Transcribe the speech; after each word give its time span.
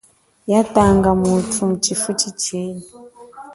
Ya 0.51 0.61
tanga 0.73 1.09
muthu 1.21 1.59
mutshilifa 1.69 2.29
chenyi. 2.41 2.85